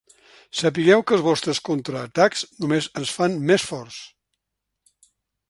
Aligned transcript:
Sapigueu 0.59 1.03
que 1.11 1.13
els 1.17 1.25
vostres 1.27 1.59
contraatacs 1.67 2.41
només 2.65 2.89
ens 3.03 3.13
fan 3.19 3.37
més 3.53 3.69
forts. 3.75 4.01